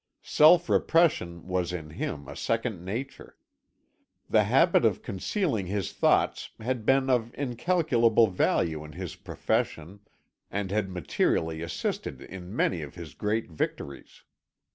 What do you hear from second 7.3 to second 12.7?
incalculable value in his profession, and had materially assisted in